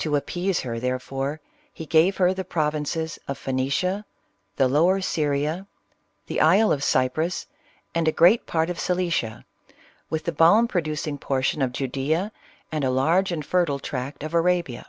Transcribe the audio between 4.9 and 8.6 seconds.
Syria, the isle of Cyprus, and a great